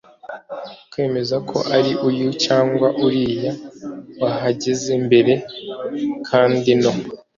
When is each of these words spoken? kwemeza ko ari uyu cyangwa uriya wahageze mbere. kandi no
kwemeza 0.91 1.35
ko 1.49 1.57
ari 1.77 1.91
uyu 2.09 2.27
cyangwa 2.45 2.87
uriya 3.05 3.51
wahageze 4.21 4.91
mbere. 5.05 5.33
kandi 6.27 6.71
no 6.81 6.91